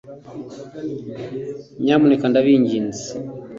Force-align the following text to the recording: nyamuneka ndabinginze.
nyamuneka 1.83 2.25
ndabinginze. 2.29 3.05